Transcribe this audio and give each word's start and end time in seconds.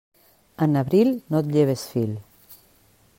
En 0.65 0.79
abril 0.81 1.11
no 1.35 1.43
et 1.45 1.53
lleves 1.57 1.85
fil. 1.93 2.19